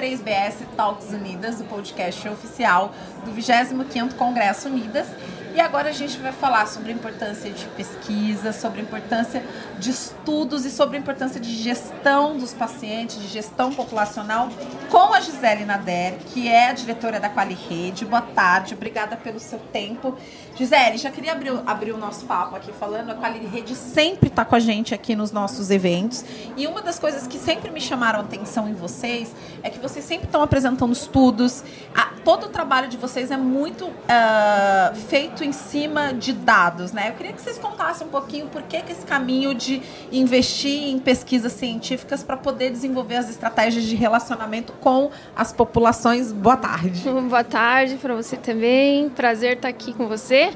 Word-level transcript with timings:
3BS 0.00 0.64
Talks 0.74 1.10
Unidas, 1.12 1.60
o 1.60 1.64
podcast 1.64 2.26
oficial 2.26 2.94
do 3.22 3.32
25º 3.32 4.14
Congresso 4.14 4.68
Unidas. 4.68 5.06
E 5.52 5.60
agora 5.60 5.88
a 5.88 5.92
gente 5.92 6.16
vai 6.18 6.30
falar 6.30 6.66
sobre 6.66 6.92
a 6.92 6.94
importância 6.94 7.50
de 7.50 7.66
pesquisa, 7.68 8.52
sobre 8.52 8.80
a 8.80 8.82
importância 8.84 9.42
de 9.80 9.90
estudos 9.90 10.64
e 10.64 10.70
sobre 10.70 10.96
a 10.96 11.00
importância 11.00 11.40
de 11.40 11.52
gestão 11.56 12.38
dos 12.38 12.54
pacientes, 12.54 13.20
de 13.20 13.26
gestão 13.26 13.72
populacional, 13.72 14.48
com 14.88 15.12
a 15.12 15.20
Gisele 15.20 15.64
Nader, 15.64 16.14
que 16.32 16.46
é 16.46 16.68
a 16.68 16.72
diretora 16.72 17.18
da 17.18 17.28
Quali 17.28 17.54
Rede. 17.68 18.04
Boa 18.04 18.22
tarde, 18.22 18.74
obrigada 18.74 19.16
pelo 19.16 19.40
seu 19.40 19.58
tempo. 19.58 20.16
Gisele, 20.54 20.98
já 20.98 21.10
queria 21.10 21.32
abrir, 21.32 21.52
abrir 21.66 21.92
o 21.92 21.98
nosso 21.98 22.26
papo 22.26 22.54
aqui 22.54 22.72
falando, 22.72 23.10
a 23.10 23.14
Quali 23.14 23.44
Rede 23.44 23.74
sempre 23.74 24.28
está 24.28 24.44
com 24.44 24.54
a 24.54 24.60
gente 24.60 24.94
aqui 24.94 25.16
nos 25.16 25.32
nossos 25.32 25.70
eventos. 25.70 26.24
E 26.56 26.66
uma 26.68 26.80
das 26.80 26.98
coisas 26.98 27.26
que 27.26 27.38
sempre 27.38 27.70
me 27.70 27.80
chamaram 27.80 28.20
atenção 28.20 28.68
em 28.68 28.74
vocês 28.74 29.34
é 29.64 29.70
que 29.70 29.80
vocês 29.80 30.04
sempre 30.04 30.26
estão 30.26 30.42
apresentando 30.42 30.92
estudos. 30.92 31.64
A, 31.92 32.10
todo 32.24 32.46
o 32.46 32.48
trabalho 32.50 32.88
de 32.88 32.96
vocês 32.96 33.32
é 33.32 33.36
muito 33.36 33.86
uh, 33.86 34.94
feito 35.08 35.39
muito 35.40 35.44
em 35.44 35.52
cima 35.52 36.12
de 36.12 36.32
dados, 36.34 36.92
né? 36.92 37.08
Eu 37.08 37.14
queria 37.14 37.32
que 37.32 37.40
vocês 37.40 37.56
contassem 37.56 38.06
um 38.06 38.10
pouquinho 38.10 38.46
por 38.48 38.62
que, 38.62 38.82
que 38.82 38.92
esse 38.92 39.06
caminho 39.06 39.54
de 39.54 39.80
investir 40.12 40.88
em 40.88 40.98
pesquisas 40.98 41.52
científicas 41.52 42.22
para 42.22 42.36
poder 42.36 42.70
desenvolver 42.70 43.16
as 43.16 43.30
estratégias 43.30 43.84
de 43.84 43.96
relacionamento 43.96 44.72
com 44.74 45.10
as 45.34 45.52
populações. 45.52 46.30
Boa 46.30 46.56
tarde. 46.56 47.08
Boa 47.08 47.44
tarde 47.44 47.96
para 47.96 48.14
você 48.14 48.36
também. 48.36 49.08
Prazer 49.08 49.56
estar 49.56 49.68
aqui 49.68 49.94
com 49.94 50.06
você. 50.06 50.52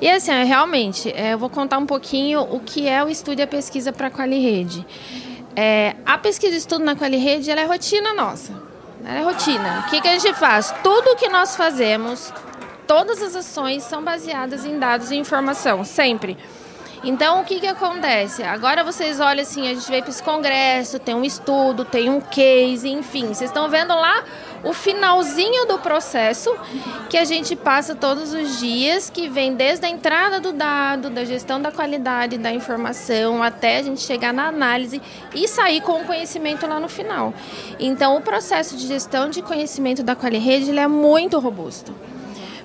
E 0.00 0.10
assim, 0.10 0.32
realmente, 0.44 1.10
é, 1.12 1.32
eu 1.32 1.38
vou 1.38 1.48
contar 1.48 1.78
um 1.78 1.86
pouquinho 1.86 2.42
o 2.42 2.60
que 2.60 2.86
é 2.86 3.02
o 3.02 3.08
estudo 3.08 3.38
e 3.38 3.42
a 3.42 3.46
pesquisa 3.46 3.92
para 3.92 4.08
a 4.08 4.10
QualiRede. 4.10 4.86
É, 5.56 5.96
a 6.04 6.18
pesquisa 6.18 6.54
e 6.54 6.58
estudo 6.58 6.84
na 6.84 6.94
QualiRede 6.94 7.50
ela 7.50 7.60
é 7.60 7.64
rotina 7.64 8.12
nossa. 8.12 8.52
Ela 9.02 9.18
é 9.18 9.22
rotina. 9.22 9.84
O 9.86 9.90
que, 9.90 10.00
que 10.00 10.08
a 10.08 10.18
gente 10.18 10.34
faz? 10.34 10.74
Tudo 10.82 11.16
que 11.16 11.28
nós 11.28 11.56
fazemos, 11.56 12.32
todas 12.90 13.22
as 13.22 13.36
ações 13.36 13.84
são 13.84 14.02
baseadas 14.02 14.64
em 14.64 14.76
dados 14.76 15.12
e 15.12 15.14
informação, 15.14 15.84
sempre. 15.84 16.36
Então, 17.04 17.40
o 17.40 17.44
que, 17.44 17.60
que 17.60 17.66
acontece? 17.68 18.42
Agora 18.42 18.82
vocês 18.82 19.20
olham 19.20 19.42
assim, 19.42 19.62
a 19.70 19.74
gente 19.74 19.88
veio 19.88 20.02
para 20.02 20.10
esse 20.10 20.20
congresso, 20.20 20.98
tem 20.98 21.14
um 21.14 21.24
estudo, 21.24 21.84
tem 21.84 22.10
um 22.10 22.20
case, 22.20 22.88
enfim. 22.88 23.28
Vocês 23.28 23.48
estão 23.48 23.68
vendo 23.68 23.94
lá 23.94 24.24
o 24.64 24.72
finalzinho 24.72 25.66
do 25.66 25.78
processo 25.78 26.52
que 27.08 27.16
a 27.16 27.24
gente 27.24 27.54
passa 27.54 27.94
todos 27.94 28.34
os 28.34 28.58
dias, 28.58 29.08
que 29.08 29.28
vem 29.28 29.54
desde 29.54 29.86
a 29.86 29.88
entrada 29.88 30.40
do 30.40 30.52
dado, 30.52 31.10
da 31.10 31.24
gestão 31.24 31.62
da 31.62 31.70
qualidade 31.70 32.38
da 32.38 32.52
informação, 32.52 33.40
até 33.40 33.78
a 33.78 33.82
gente 33.84 34.00
chegar 34.00 34.32
na 34.32 34.48
análise 34.48 35.00
e 35.32 35.46
sair 35.46 35.80
com 35.80 36.00
o 36.00 36.04
conhecimento 36.04 36.66
lá 36.66 36.80
no 36.80 36.88
final. 36.88 37.32
Então, 37.78 38.16
o 38.16 38.20
processo 38.20 38.76
de 38.76 38.88
gestão 38.88 39.30
de 39.30 39.42
conhecimento 39.42 40.02
da 40.02 40.16
qualidade 40.16 40.76
é 40.76 40.88
muito 40.88 41.38
robusto. 41.38 42.09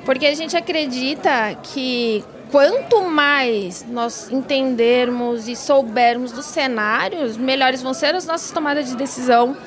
Porque 0.05 0.27
a 0.27 0.35
gente 0.35 0.55
acredita 0.55 1.57
que 1.63 2.23
quanto 2.51 3.01
mais 3.01 3.83
nós 3.89 4.31
entendermos 4.31 5.47
e 5.47 5.55
soubermos 5.55 6.31
dos 6.31 6.45
cenários, 6.45 7.35
melhores 7.35 7.81
vão 7.81 7.93
ser 7.93 8.15
as 8.15 8.25
nossas 8.25 8.51
tomadas 8.51 8.87
de 8.87 8.95
decisão 8.95 9.57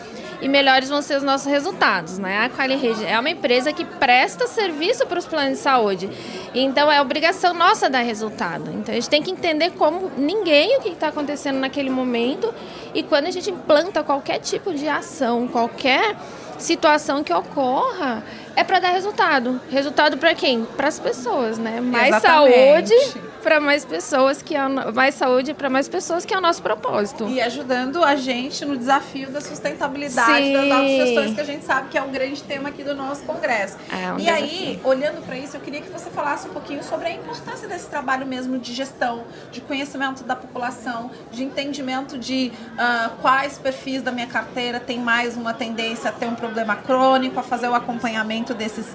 e 0.40 0.48
melhores 0.48 0.88
vão 0.88 1.02
ser 1.02 1.16
os 1.16 1.22
nossos 1.22 1.46
resultados. 1.46 2.18
Né? 2.18 2.44
A 2.44 2.48
QualiRede 2.48 3.04
é 3.04 3.18
uma 3.18 3.30
empresa 3.30 3.72
que 3.72 3.84
presta 3.84 4.46
serviço 4.46 5.06
para 5.06 5.18
os 5.18 5.26
planos 5.26 5.58
de 5.58 5.58
saúde. 5.58 6.08
Então 6.54 6.90
é 6.90 7.00
obrigação 7.00 7.52
nossa 7.52 7.90
dar 7.90 8.00
resultado. 8.00 8.70
Então 8.70 8.92
a 8.92 8.94
gente 8.94 9.10
tem 9.10 9.22
que 9.22 9.30
entender 9.30 9.72
como 9.72 10.10
ninguém 10.16 10.78
o 10.78 10.80
que 10.80 10.90
está 10.90 11.08
acontecendo 11.08 11.58
naquele 11.58 11.90
momento 11.90 12.54
e 12.94 13.02
quando 13.02 13.26
a 13.26 13.30
gente 13.30 13.50
implanta 13.50 14.02
qualquer 14.02 14.38
tipo 14.38 14.72
de 14.72 14.88
ação, 14.88 15.48
qualquer 15.48 16.16
situação 16.58 17.22
que 17.22 17.32
ocorra, 17.32 18.22
é 18.56 18.64
para 18.64 18.80
dar 18.80 18.90
resultado. 18.90 19.60
Resultado 19.70 20.18
para 20.18 20.34
quem? 20.34 20.64
Para 20.64 20.88
as 20.88 20.98
pessoas, 20.98 21.58
né? 21.58 21.80
Mais 21.80 22.08
Exatamente. 22.16 22.88
saúde 22.88 23.27
para 23.42 23.60
mais 23.60 23.84
pessoas 23.84 24.42
que 24.42 24.54
é 24.54 24.68
mais 24.92 25.14
saúde 25.14 25.54
para 25.54 25.70
mais 25.70 25.88
pessoas 25.88 26.24
que 26.24 26.34
é 26.34 26.38
o 26.38 26.40
nosso 26.40 26.62
propósito. 26.62 27.28
E 27.28 27.40
ajudando 27.40 28.02
a 28.04 28.16
gente 28.16 28.64
no 28.64 28.76
desafio 28.76 29.30
da 29.30 29.40
sustentabilidade 29.40 30.44
Sim. 30.44 30.52
das 30.52 30.70
autogestões, 30.70 31.34
que 31.34 31.40
a 31.40 31.44
gente 31.44 31.64
sabe 31.64 31.88
que 31.88 31.98
é 31.98 32.02
um 32.02 32.10
grande 32.10 32.42
tema 32.42 32.68
aqui 32.68 32.82
do 32.82 32.94
nosso 32.94 33.22
congresso. 33.22 33.76
É 33.90 34.12
um 34.12 34.18
e 34.18 34.24
desafio. 34.24 34.44
aí, 34.44 34.80
olhando 34.84 35.24
para 35.24 35.36
isso, 35.36 35.56
eu 35.56 35.60
queria 35.60 35.80
que 35.80 35.90
você 35.90 36.10
falasse 36.10 36.48
um 36.48 36.52
pouquinho 36.52 36.82
sobre 36.82 37.08
a 37.08 37.12
importância 37.12 37.68
desse 37.68 37.88
trabalho 37.88 38.26
mesmo 38.26 38.58
de 38.58 38.72
gestão, 38.72 39.24
de 39.50 39.60
conhecimento 39.60 40.24
da 40.24 40.36
população, 40.36 41.10
de 41.30 41.44
entendimento 41.44 42.18
de 42.18 42.52
uh, 42.74 43.16
quais 43.20 43.58
perfis 43.58 44.02
da 44.02 44.12
minha 44.12 44.26
carteira 44.26 44.80
tem 44.80 44.98
mais 44.98 45.36
uma 45.36 45.54
tendência 45.54 46.10
a 46.10 46.12
ter 46.12 46.26
um 46.26 46.34
problema 46.34 46.76
crônico, 46.76 47.38
a 47.38 47.42
fazer 47.42 47.68
o 47.68 47.74
acompanhamento 47.74 48.54
desses 48.54 48.86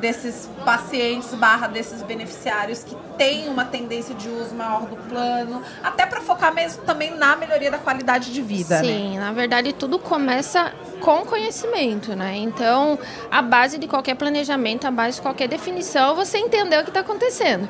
desses 0.00 0.48
pacientes 0.64 1.34
barra 1.34 1.66
desses 1.66 2.02
beneficiários 2.02 2.84
que 2.84 2.96
têm 3.16 3.48
uma 3.48 3.64
tendência 3.64 4.14
de 4.14 4.28
uso 4.28 4.54
maior 4.54 4.86
do 4.86 4.96
plano, 5.08 5.62
até 5.82 6.06
para 6.06 6.20
focar 6.20 6.54
mesmo 6.54 6.82
também 6.82 7.14
na 7.16 7.36
melhoria 7.36 7.70
da 7.70 7.78
qualidade 7.78 8.32
de 8.32 8.40
vida. 8.40 8.80
Né? 8.80 8.84
Sim, 8.84 9.14
né? 9.14 9.20
na 9.20 9.32
verdade 9.32 9.72
tudo 9.72 9.98
começa 9.98 10.72
com 11.00 11.24
conhecimento, 11.24 12.14
né? 12.16 12.36
Então, 12.36 12.98
a 13.30 13.40
base 13.40 13.78
de 13.78 13.86
qualquer 13.86 14.14
planejamento, 14.14 14.86
a 14.86 14.90
base 14.90 15.16
de 15.16 15.22
qualquer 15.22 15.48
definição, 15.48 16.14
você 16.14 16.38
entender 16.38 16.78
o 16.80 16.82
que 16.82 16.90
está 16.90 17.00
acontecendo. 17.00 17.68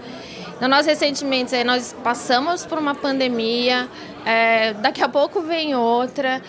Então, 0.56 0.68
nós 0.68 0.86
recentemente 0.86 1.54
aí, 1.54 1.62
nós 1.62 1.94
passamos 2.02 2.66
por 2.66 2.78
uma 2.78 2.94
pandemia, 2.94 3.88
é, 4.26 4.72
daqui 4.74 5.02
a 5.02 5.08
pouco 5.08 5.40
vem 5.40 5.76
outra. 5.76 6.42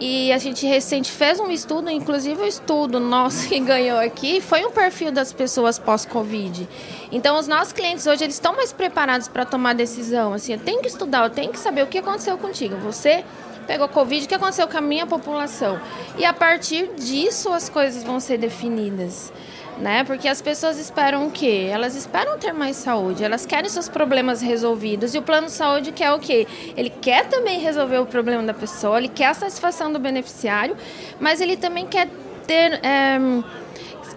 E 0.00 0.32
a 0.32 0.38
gente 0.38 0.66
recente 0.66 1.10
fez 1.10 1.38
um 1.38 1.50
estudo, 1.50 1.88
inclusive 1.88 2.42
o 2.42 2.46
estudo 2.46 2.98
nosso 2.98 3.48
que 3.48 3.60
ganhou 3.60 3.98
aqui 3.98 4.40
foi 4.40 4.64
um 4.64 4.70
perfil 4.70 5.12
das 5.12 5.32
pessoas 5.32 5.78
pós-Covid. 5.78 6.68
Então 7.12 7.38
os 7.38 7.46
nossos 7.46 7.72
clientes 7.72 8.04
hoje 8.06 8.24
eles 8.24 8.34
estão 8.34 8.56
mais 8.56 8.72
preparados 8.72 9.28
para 9.28 9.44
tomar 9.44 9.72
decisão. 9.72 10.32
Assim, 10.32 10.54
eu 10.54 10.58
tenho 10.58 10.80
que 10.80 10.88
estudar, 10.88 11.24
eu 11.24 11.30
tenho 11.30 11.52
que 11.52 11.58
saber 11.60 11.82
o 11.82 11.86
que 11.86 11.98
aconteceu 11.98 12.36
contigo. 12.36 12.76
Você 12.78 13.24
pegou 13.68 13.88
Covid, 13.88 14.24
o 14.24 14.28
que 14.28 14.34
aconteceu 14.34 14.66
com 14.66 14.76
a 14.76 14.80
minha 14.80 15.06
população? 15.06 15.80
E 16.18 16.24
a 16.24 16.32
partir 16.32 16.90
disso 16.96 17.52
as 17.52 17.68
coisas 17.68 18.02
vão 18.02 18.18
ser 18.18 18.36
definidas 18.36 19.32
né? 19.78 20.04
Porque 20.04 20.28
as 20.28 20.40
pessoas 20.40 20.78
esperam 20.78 21.26
o 21.26 21.30
quê? 21.30 21.68
Elas 21.70 21.94
esperam 21.94 22.38
ter 22.38 22.52
mais 22.52 22.76
saúde, 22.76 23.24
elas 23.24 23.46
querem 23.46 23.68
seus 23.68 23.88
problemas 23.88 24.40
resolvidos. 24.40 25.14
E 25.14 25.18
o 25.18 25.22
plano 25.22 25.46
de 25.46 25.52
saúde 25.52 25.92
quer 25.92 26.12
o 26.12 26.18
quê? 26.18 26.46
Ele 26.76 26.90
quer 26.90 27.28
também 27.28 27.60
resolver 27.60 27.98
o 27.98 28.06
problema 28.06 28.42
da 28.42 28.54
pessoa, 28.54 28.98
ele 28.98 29.08
quer 29.08 29.26
a 29.26 29.34
satisfação 29.34 29.92
do 29.92 29.98
beneficiário, 29.98 30.76
mas 31.20 31.40
ele 31.40 31.56
também 31.56 31.86
quer 31.86 32.08
ter. 32.46 32.80
É, 32.84 33.18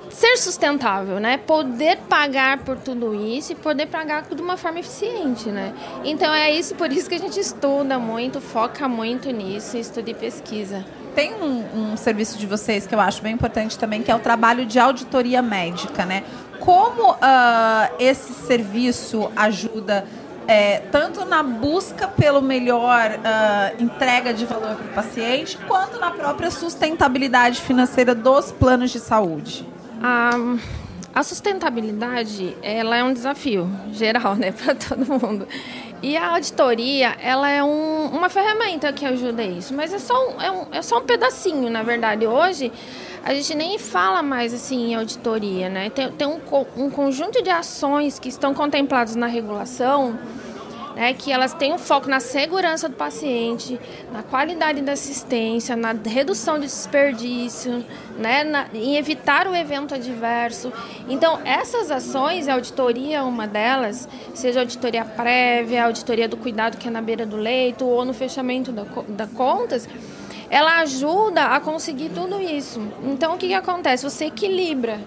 ser 0.09 0.35
sustentável, 0.37 1.19
né? 1.19 1.37
Poder 1.37 1.97
pagar 2.09 2.57
por 2.63 2.75
tudo 2.79 3.13
isso 3.13 3.51
e 3.51 3.55
poder 3.55 3.85
pagar 3.85 4.23
de 4.23 4.41
uma 4.41 4.57
forma 4.57 4.79
eficiente, 4.79 5.49
né? 5.49 5.71
Então 6.03 6.33
é 6.33 6.49
isso, 6.51 6.73
por 6.73 6.91
isso 6.91 7.07
que 7.07 7.13
a 7.13 7.19
gente 7.19 7.39
estuda 7.39 7.99
muito, 7.99 8.41
foca 8.41 8.87
muito 8.87 9.29
nisso, 9.29 9.77
estuda 9.77 10.09
e 10.09 10.15
pesquisa 10.15 10.83
tem 11.17 11.33
um, 11.33 11.93
um, 11.93 11.97
serviço 11.97 12.37
de 12.37 12.45
vocês 12.45 12.85
que 12.85 12.93
eu 12.93 12.99
acho 12.99 13.23
bem 13.23 13.33
importante 13.33 13.75
também, 13.75 14.03
que 14.03 14.11
é 14.11 14.15
o 14.15 14.19
trabalho 14.19 14.67
de 14.67 14.77
auditoria 14.77 15.41
médica, 15.41 16.05
né? 16.05 16.23
Como 16.59 17.13
uh, 17.13 17.17
esse 17.97 18.33
serviço 18.33 19.31
ajuda 19.35 20.05
é, 20.47 20.77
tanto 20.91 21.25
na 21.25 21.41
busca 21.41 22.07
pelo 22.07 22.39
melhor 22.39 23.09
uh, 23.09 23.83
entrega 23.83 24.31
de 24.31 24.45
valor 24.45 24.75
para 24.75 24.85
o 24.85 24.93
paciente, 24.93 25.57
quanto 25.67 25.99
na 25.99 26.11
própria 26.11 26.51
sustentabilidade 26.51 27.61
financeira 27.61 28.13
dos 28.13 28.51
planos 28.51 28.91
de 28.91 28.99
saúde? 28.99 29.67
Um, 29.99 30.59
a 31.15 31.23
sustentabilidade 31.23 32.55
ela 32.61 32.95
é 32.95 33.03
um 33.03 33.11
desafio 33.11 33.67
geral 33.91 34.35
né, 34.35 34.51
para 34.63 34.75
todo 34.75 35.03
mundo. 35.03 35.47
E 36.01 36.15
a 36.15 36.31
auditoria, 36.33 37.15
ela 37.19 37.49
é 37.49 37.63
um, 37.63 38.05
uma 38.07 38.29
ferramenta 38.29 38.93
que 38.93 39.03
ajuda 39.03 39.43
isso, 39.43 39.73
mas 39.73 39.91
é 39.91 39.97
só, 39.97 40.13
um, 40.29 40.41
é, 40.41 40.51
um, 40.51 40.65
é 40.71 40.81
só 40.81 40.99
um 40.99 41.01
pedacinho, 41.01 41.69
na 41.71 41.81
verdade. 41.81 42.27
Hoje, 42.27 42.71
a 43.23 43.33
gente 43.33 43.55
nem 43.55 43.79
fala 43.79 44.21
mais 44.21 44.53
assim 44.53 44.91
em 44.91 44.95
auditoria, 44.95 45.69
né? 45.69 45.89
Tem, 45.89 46.11
tem 46.11 46.27
um, 46.27 46.39
um 46.77 46.89
conjunto 46.91 47.41
de 47.41 47.49
ações 47.49 48.19
que 48.19 48.29
estão 48.29 48.53
contempladas 48.53 49.15
na 49.15 49.25
regulação 49.25 50.17
né, 50.97 51.13
que 51.13 51.31
elas 51.31 51.53
têm 51.53 51.71
um 51.71 51.77
foco 51.77 52.09
na 52.09 52.19
segurança 52.19 52.89
do 52.89 52.95
paciente, 52.95 53.79
na 54.11 54.23
qualidade 54.23 54.81
da 54.81 54.93
assistência, 54.93 55.75
na 55.75 55.91
redução 55.91 56.55
de 56.55 56.65
desperdício, 56.65 57.85
né, 58.17 58.43
na, 58.43 58.65
em 58.73 58.97
evitar 58.97 59.47
o 59.47 59.55
evento 59.55 59.93
adverso. 59.93 60.73
Então, 61.07 61.39
essas 61.45 61.91
ações, 61.91 62.47
a 62.47 62.55
auditoria 62.55 63.17
é 63.17 63.21
uma 63.21 63.45
delas, 63.45 64.09
seja 64.33 64.61
auditoria 64.61 65.05
prévia, 65.05 65.85
auditoria 65.85 66.27
do 66.27 66.35
cuidado 66.35 66.77
que 66.77 66.87
é 66.87 66.91
na 66.91 67.01
beira 67.01 67.27
do 67.27 67.37
leito 67.37 67.85
ou 67.85 68.03
no 68.03 68.13
fechamento 68.13 68.71
da, 68.71 68.83
da 69.07 69.27
contas, 69.27 69.87
ela 70.49 70.79
ajuda 70.79 71.43
a 71.43 71.59
conseguir 71.59 72.09
tudo 72.09 72.41
isso. 72.41 72.81
Então, 73.03 73.35
o 73.35 73.37
que, 73.37 73.49
que 73.49 73.53
acontece? 73.53 74.03
Você 74.03 74.25
equilibra 74.25 74.99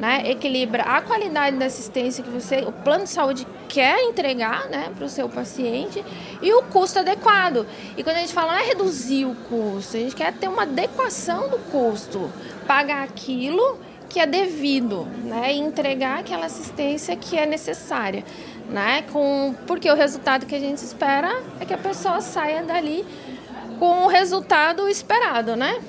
né? 0.00 0.22
Equilibra 0.24 0.82
a 0.82 1.02
qualidade 1.02 1.58
da 1.58 1.66
assistência 1.66 2.24
que 2.24 2.30
você, 2.30 2.64
o 2.66 2.72
plano 2.72 3.04
de 3.04 3.10
saúde 3.10 3.46
quer 3.68 4.00
entregar, 4.00 4.68
né, 4.68 4.90
para 4.96 5.04
o 5.04 5.08
seu 5.08 5.28
paciente 5.28 6.02
e 6.40 6.52
o 6.52 6.62
custo 6.62 6.98
adequado. 6.98 7.66
E 7.96 8.02
quando 8.02 8.16
a 8.16 8.20
gente 8.20 8.32
fala 8.32 8.52
não 8.52 8.58
é 8.58 8.64
reduzir 8.64 9.26
o 9.26 9.34
custo, 9.48 9.96
a 9.96 10.00
gente 10.00 10.16
quer 10.16 10.32
ter 10.32 10.48
uma 10.48 10.62
adequação 10.62 11.48
do 11.50 11.58
custo, 11.70 12.32
pagar 12.66 13.04
aquilo 13.04 13.78
que 14.08 14.18
é 14.18 14.26
devido, 14.26 15.06
né, 15.22 15.54
e 15.54 15.58
entregar 15.58 16.18
aquela 16.18 16.46
assistência 16.46 17.14
que 17.14 17.38
é 17.38 17.46
necessária, 17.46 18.24
né, 18.68 19.04
com 19.12 19.54
porque 19.66 19.88
o 19.88 19.94
resultado 19.94 20.46
que 20.46 20.54
a 20.54 20.58
gente 20.58 20.78
espera 20.78 21.42
é 21.60 21.64
que 21.66 21.74
a 21.74 21.78
pessoa 21.78 22.20
saia 22.20 22.62
dali 22.62 23.04
com 23.78 24.04
o 24.04 24.08
resultado 24.08 24.88
esperado, 24.88 25.56
né? 25.56 25.80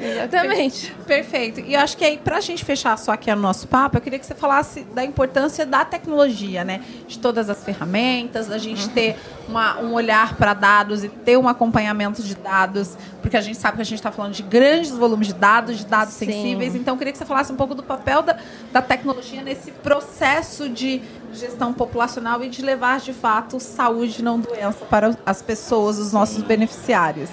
Exatamente. 0.00 0.94
Perfeito. 1.06 1.60
E 1.60 1.74
eu 1.74 1.80
acho 1.80 1.96
que 1.96 2.04
aí, 2.04 2.16
para 2.16 2.38
a 2.38 2.40
gente 2.40 2.64
fechar 2.64 2.96
só 2.96 3.12
aqui 3.12 3.30
o 3.30 3.36
nosso 3.36 3.68
papo, 3.68 3.96
eu 3.96 4.00
queria 4.00 4.18
que 4.18 4.26
você 4.26 4.34
falasse 4.34 4.82
da 4.94 5.04
importância 5.04 5.66
da 5.66 5.84
tecnologia, 5.84 6.64
né? 6.64 6.82
De 7.06 7.18
todas 7.18 7.50
as 7.50 7.62
ferramentas, 7.62 8.46
da 8.46 8.58
gente 8.58 8.86
uhum. 8.86 8.92
ter 8.92 9.16
uma, 9.48 9.78
um 9.80 9.92
olhar 9.92 10.36
para 10.36 10.54
dados 10.54 11.04
e 11.04 11.08
ter 11.08 11.36
um 11.36 11.48
acompanhamento 11.48 12.22
de 12.22 12.34
dados, 12.34 12.96
porque 13.20 13.36
a 13.36 13.40
gente 13.40 13.58
sabe 13.58 13.76
que 13.76 13.82
a 13.82 13.84
gente 13.84 13.98
está 13.98 14.10
falando 14.10 14.32
de 14.32 14.42
grandes 14.42 14.92
volumes 14.92 15.28
de 15.28 15.34
dados, 15.34 15.78
de 15.78 15.86
dados 15.86 16.14
Sim. 16.14 16.26
sensíveis. 16.26 16.74
Então, 16.74 16.94
eu 16.94 16.98
queria 16.98 17.12
que 17.12 17.18
você 17.18 17.26
falasse 17.26 17.52
um 17.52 17.56
pouco 17.56 17.74
do 17.74 17.82
papel 17.82 18.22
da, 18.22 18.38
da 18.72 18.80
tecnologia 18.80 19.42
nesse 19.42 19.70
processo 19.70 20.68
de 20.68 21.02
gestão 21.32 21.72
populacional 21.72 22.42
e 22.42 22.48
de 22.48 22.62
levar, 22.62 23.00
de 23.00 23.12
fato, 23.12 23.60
saúde, 23.60 24.22
não 24.22 24.40
doença, 24.40 24.84
para 24.86 25.16
as 25.24 25.42
pessoas, 25.42 25.98
os 25.98 26.12
nossos 26.12 26.42
beneficiários. 26.42 27.30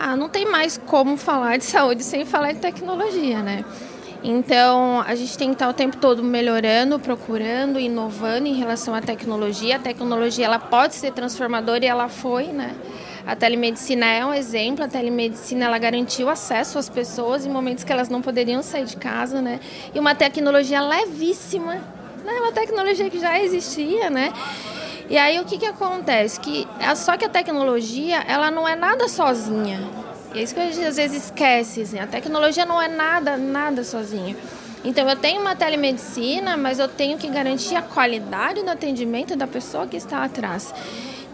Ah, 0.00 0.16
não 0.16 0.28
tem 0.28 0.46
mais 0.46 0.78
como 0.86 1.16
falar 1.16 1.56
de 1.56 1.64
saúde 1.64 2.04
sem 2.04 2.24
falar 2.24 2.52
de 2.52 2.60
tecnologia, 2.60 3.42
né? 3.42 3.64
Então, 4.22 5.00
a 5.04 5.16
gente 5.16 5.36
tem 5.36 5.48
que 5.48 5.56
estar 5.56 5.68
o 5.68 5.72
tempo 5.72 5.96
todo 5.96 6.22
melhorando, 6.22 7.00
procurando, 7.00 7.80
inovando 7.80 8.46
em 8.46 8.54
relação 8.54 8.94
à 8.94 9.00
tecnologia. 9.00 9.74
A 9.74 9.78
tecnologia 9.80 10.44
ela 10.44 10.60
pode 10.60 10.94
ser 10.94 11.10
transformadora 11.10 11.84
e 11.84 11.88
ela 11.88 12.08
foi, 12.08 12.44
né? 12.44 12.76
A 13.26 13.34
telemedicina 13.34 14.06
é 14.06 14.24
um 14.24 14.32
exemplo. 14.32 14.84
A 14.84 14.88
telemedicina 14.88 15.64
ela 15.64 15.78
garantiu 15.78 16.28
acesso 16.28 16.78
às 16.78 16.88
pessoas 16.88 17.44
em 17.44 17.50
momentos 17.50 17.82
que 17.82 17.92
elas 17.92 18.08
não 18.08 18.22
poderiam 18.22 18.62
sair 18.62 18.84
de 18.84 18.96
casa, 18.96 19.42
né? 19.42 19.58
E 19.92 19.98
uma 19.98 20.14
tecnologia 20.14 20.80
levíssima, 20.80 21.74
né? 22.24 22.32
Uma 22.40 22.52
tecnologia 22.52 23.10
que 23.10 23.18
já 23.18 23.42
existia, 23.42 24.10
né? 24.10 24.32
E 25.08 25.16
aí 25.16 25.40
o 25.40 25.44
que, 25.44 25.56
que 25.56 25.66
acontece? 25.66 26.38
Que 26.38 26.66
só 26.96 27.16
que 27.16 27.24
a 27.24 27.28
tecnologia 27.28 28.22
ela 28.26 28.50
não 28.50 28.68
é 28.68 28.76
nada 28.76 29.08
sozinha. 29.08 29.80
E 30.34 30.38
é 30.38 30.42
isso 30.42 30.54
que 30.54 30.60
a 30.60 30.70
gente 30.70 30.84
às 30.84 30.96
vezes 30.96 31.24
esquece. 31.24 31.82
Assim. 31.82 31.98
A 31.98 32.06
tecnologia 32.06 32.66
não 32.66 32.80
é 32.80 32.88
nada, 32.88 33.36
nada 33.36 33.82
sozinha. 33.82 34.36
Então 34.84 35.08
eu 35.08 35.16
tenho 35.16 35.40
uma 35.40 35.56
telemedicina, 35.56 36.56
mas 36.56 36.78
eu 36.78 36.88
tenho 36.88 37.16
que 37.18 37.28
garantir 37.28 37.74
a 37.74 37.82
qualidade 37.82 38.62
do 38.62 38.70
atendimento 38.70 39.34
da 39.34 39.46
pessoa 39.46 39.86
que 39.86 39.96
está 39.96 40.22
atrás. 40.22 40.72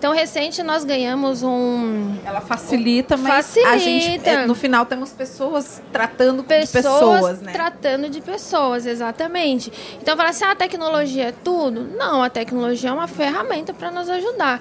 Então, 0.05 0.13
recente 0.13 0.63
nós 0.63 0.85
ganhamos 0.85 1.43
um. 1.43 2.15
Ela 2.27 2.43
facilita, 2.43 3.17
mas 3.17 3.47
facilita. 3.47 3.71
a 3.71 3.79
gente, 3.79 4.29
é, 4.29 4.45
no 4.45 4.55
final 4.55 4.85
temos 4.85 5.13
pessoas 5.13 5.81
tratando 5.91 6.45
pessoas, 6.45 6.69
de 6.69 6.89
pessoas, 6.91 7.41
né? 7.41 7.53
Tratando 7.53 8.11
de 8.11 8.21
pessoas, 8.21 8.85
exatamente. 8.85 9.73
Então, 10.03 10.15
falar 10.15 10.29
assim, 10.29 10.45
ah, 10.45 10.51
a 10.51 10.55
tecnologia 10.55 11.29
é 11.29 11.33
tudo? 11.33 11.85
Não, 11.97 12.23
a 12.23 12.29
tecnologia 12.29 12.91
é 12.91 12.93
uma 12.93 13.09
ferramenta 13.09 13.73
para 13.73 13.91
nos 13.91 14.11
ajudar. 14.11 14.61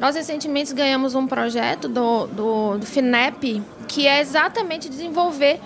Nós 0.00 0.16
recentemente 0.16 0.72
ganhamos 0.72 1.14
um 1.14 1.26
projeto 1.26 1.86
do, 1.86 2.26
do, 2.26 2.78
do 2.78 2.86
FINEP, 2.86 3.62
que 3.86 4.06
é 4.06 4.22
exatamente 4.22 4.88
desenvolver 4.88 5.60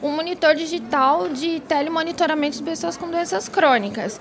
um 0.00 0.10
monitor 0.12 0.54
digital 0.54 1.28
de 1.28 1.58
telemonitoramento 1.58 2.58
de 2.58 2.62
pessoas 2.62 2.96
com 2.96 3.10
doenças 3.10 3.48
crônicas. 3.48 4.20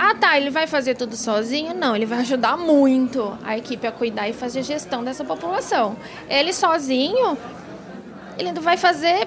Ah, 0.00 0.14
tá, 0.14 0.36
ele 0.36 0.48
vai 0.48 0.68
fazer 0.68 0.94
tudo 0.94 1.16
sozinho? 1.16 1.74
Não, 1.74 1.96
ele 1.96 2.06
vai 2.06 2.20
ajudar 2.20 2.56
muito 2.56 3.36
a 3.42 3.58
equipe 3.58 3.84
a 3.84 3.90
cuidar 3.90 4.28
e 4.28 4.32
fazer 4.32 4.62
gestão 4.62 5.02
dessa 5.02 5.24
população. 5.24 5.96
Ele 6.30 6.52
sozinho, 6.52 7.36
ele 8.38 8.52
vai 8.60 8.76
fazer 8.76 9.26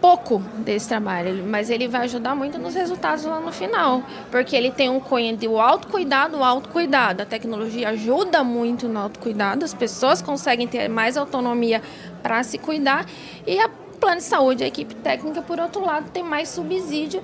pouco 0.00 0.40
desse 0.58 0.88
trabalho, 0.88 1.44
mas 1.46 1.70
ele 1.70 1.86
vai 1.86 2.02
ajudar 2.02 2.34
muito 2.34 2.58
nos 2.58 2.74
resultados 2.74 3.24
lá 3.24 3.38
no 3.38 3.52
final, 3.52 4.02
porque 4.32 4.56
ele 4.56 4.72
tem 4.72 4.90
um 4.90 5.00
de 5.38 5.46
autocuidado, 5.46 6.38
o 6.38 6.44
autocuidado. 6.44 7.22
A 7.22 7.24
tecnologia 7.24 7.90
ajuda 7.90 8.42
muito 8.42 8.88
no 8.88 8.98
autocuidado, 8.98 9.64
as 9.64 9.72
pessoas 9.72 10.20
conseguem 10.20 10.66
ter 10.66 10.88
mais 10.88 11.16
autonomia 11.16 11.80
para 12.20 12.42
se 12.42 12.58
cuidar 12.58 13.06
e 13.46 13.60
a 13.60 13.70
plano 14.00 14.16
de 14.16 14.24
saúde, 14.24 14.64
a 14.64 14.66
equipe 14.66 14.96
técnica, 14.96 15.40
por 15.40 15.60
outro 15.60 15.86
lado, 15.86 16.10
tem 16.10 16.24
mais 16.24 16.48
subsídio 16.48 17.22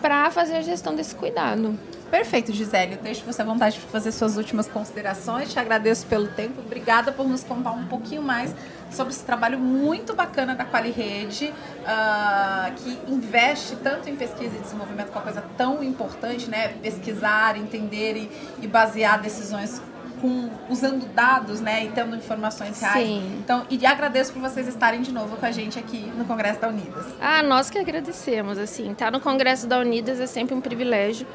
para 0.00 0.30
fazer 0.30 0.56
a 0.56 0.62
gestão 0.62 0.94
desse 0.96 1.14
cuidado. 1.14 1.78
Perfeito, 2.10 2.52
Gisele. 2.52 2.94
Eu 2.94 3.02
deixo 3.02 3.24
você 3.24 3.42
à 3.42 3.44
vontade 3.44 3.78
para 3.78 3.88
fazer 3.90 4.12
suas 4.12 4.36
últimas 4.36 4.66
considerações. 4.66 5.52
Te 5.52 5.58
agradeço 5.58 6.06
pelo 6.06 6.28
tempo. 6.28 6.60
Obrigada 6.60 7.12
por 7.12 7.28
nos 7.28 7.44
contar 7.44 7.72
um 7.72 7.86
pouquinho 7.86 8.22
mais 8.22 8.54
sobre 8.90 9.12
esse 9.12 9.24
trabalho 9.24 9.58
muito 9.58 10.14
bacana 10.14 10.54
da 10.54 10.64
QualiRede, 10.64 11.52
uh, 11.82 12.74
que 12.76 12.98
investe 13.12 13.76
tanto 13.76 14.08
em 14.08 14.16
pesquisa 14.16 14.56
e 14.56 14.60
desenvolvimento, 14.60 15.08
com 15.08 15.18
uma 15.18 15.24
coisa 15.24 15.44
tão 15.56 15.82
importante, 15.82 16.48
né? 16.48 16.68
Pesquisar, 16.82 17.56
entender 17.58 18.16
e, 18.16 18.30
e 18.62 18.66
basear 18.66 19.20
decisões 19.20 19.82
com, 20.20 20.50
usando 20.68 21.06
dados, 21.14 21.60
né, 21.60 21.84
e 21.84 21.88
tendo 21.90 22.16
informações 22.16 22.80
reais. 22.80 23.06
Sim. 23.06 23.38
Então, 23.38 23.64
e 23.70 23.84
agradeço 23.86 24.32
por 24.32 24.40
vocês 24.42 24.66
estarem 24.66 25.00
de 25.00 25.12
novo 25.12 25.36
com 25.36 25.46
a 25.46 25.50
gente 25.50 25.78
aqui 25.78 26.12
no 26.16 26.24
Congresso 26.24 26.60
da 26.60 26.68
Unidas. 26.68 27.06
Ah, 27.20 27.42
nós 27.42 27.70
que 27.70 27.78
agradecemos, 27.78 28.58
assim, 28.58 28.90
estar 28.92 29.10
no 29.10 29.20
Congresso 29.20 29.66
da 29.66 29.78
Unidas 29.78 30.20
é 30.20 30.26
sempre 30.26 30.54
um 30.54 30.60
privilégio. 30.60 31.26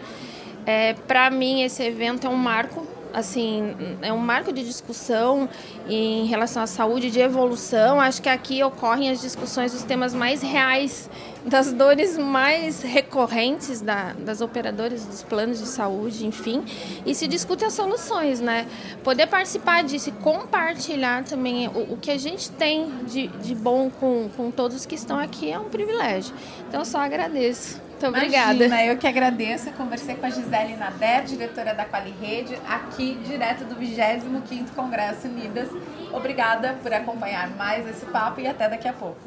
É, 0.66 0.94
Para 0.94 1.30
mim, 1.30 1.64
esse 1.64 1.84
evento 1.84 2.28
é 2.28 2.30
um 2.30 2.36
marco 2.36 2.88
assim, 3.14 3.76
é 4.02 4.12
um 4.12 4.18
marco 4.18 4.52
de 4.52 4.66
discussão 4.66 5.48
em 5.88 6.26
relação 6.26 6.64
à 6.64 6.68
saúde, 6.68 7.12
de 7.12 7.20
evolução. 7.20 8.02
Acho 8.02 8.22
que 8.22 8.28
aqui 8.28 8.64
ocorrem 8.64 9.12
as 9.12 9.22
discussões 9.22 9.72
dos 9.72 9.84
temas 9.84 10.16
mais 10.16 10.42
reais, 10.42 11.10
das 11.46 11.72
dores 11.72 12.18
mais 12.18 12.82
recorrentes 12.82 13.82
da, 13.82 14.14
das 14.14 14.42
operadoras 14.42 15.06
dos 15.06 15.22
planos 15.22 15.60
de 15.60 15.68
saúde, 15.68 16.26
enfim, 16.26 16.64
e 17.06 17.14
se 17.14 17.28
discute 17.28 17.64
as 17.64 17.74
soluções, 17.74 18.42
né? 18.42 18.66
Poder 19.04 19.28
participar 19.28 19.84
disso 19.84 20.10
e 20.10 20.12
compartilhar 20.12 21.24
também 21.24 21.68
o, 21.68 21.94
o 21.94 21.98
que 21.98 22.10
a 22.10 22.18
gente 22.18 22.50
tem 22.52 22.90
de, 23.06 23.28
de 23.28 23.54
bom 23.54 23.92
com, 23.92 24.30
com 24.36 24.50
todos 24.50 24.88
que 24.88 24.96
estão 24.96 25.20
aqui 25.20 25.52
é 25.52 25.60
um 25.60 25.70
privilégio. 25.70 26.34
Então, 26.68 26.84
só 26.84 27.00
agradeço. 27.00 27.80
Muito 28.04 28.18
obrigada. 28.18 28.66
Imagina, 28.66 28.86
eu 28.86 28.98
que 28.98 29.08
agradeço. 29.08 29.70
Eu 29.70 29.74
conversei 29.74 30.16
com 30.16 30.26
a 30.26 30.30
Gisele 30.30 30.76
Nader, 30.76 31.24
diretora 31.24 31.74
da 31.74 31.86
Quali 31.86 32.14
Rede, 32.20 32.60
aqui 32.68 33.18
direto 33.26 33.64
do 33.64 33.76
25º 33.76 34.72
Congresso 34.76 35.28
Unidas. 35.28 35.70
Obrigada 36.12 36.76
por 36.84 36.94
acompanhar 36.94 37.50
mais 37.52 37.88
esse 37.88 38.06
papo 38.08 38.42
e 38.42 38.48
até 38.48 38.68
daqui 38.68 38.88
a 38.88 38.94
pouco. 38.94 39.20